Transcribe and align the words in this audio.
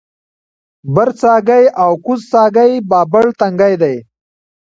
برڅاګی 0.93 1.63
او 1.83 1.91
کوز 2.05 2.21
څاګی 2.31 2.71
بابړ 2.89 3.25
تنګی 3.39 3.75
دی 3.81 3.95